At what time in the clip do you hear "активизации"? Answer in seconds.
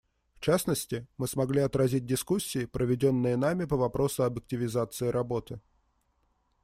4.39-5.09